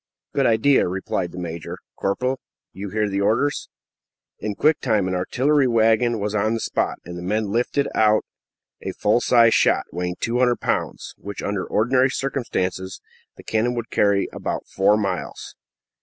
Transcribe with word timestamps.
"A 0.33 0.37
good 0.37 0.45
idea!" 0.47 0.87
replied 0.87 1.31
the 1.31 1.37
major. 1.37 1.77
"Corporal, 1.95 2.39
you 2.73 2.89
hear 2.89 3.07
the 3.07 3.21
orders." 3.21 3.69
In 4.39 4.55
quick 4.55 4.79
time 4.79 5.07
an 5.07 5.13
artillery 5.13 5.67
wagon 5.67 6.19
was 6.19 6.33
on 6.33 6.55
the 6.55 6.59
spot, 6.59 6.97
and 7.05 7.19
the 7.19 7.21
men 7.21 7.51
lifted 7.51 7.87
out 7.93 8.25
a 8.81 8.93
full 8.93 9.21
sized 9.21 9.53
shot, 9.53 9.83
weighing 9.91 10.15
200 10.19 10.59
lbs., 10.59 11.13
which, 11.19 11.43
under 11.43 11.63
ordinary 11.67 12.09
circumstances, 12.09 12.99
the 13.37 13.43
cannon 13.43 13.75
would 13.75 13.91
carry 13.91 14.27
about 14.33 14.65
four 14.65 14.97
miles. 14.97 15.53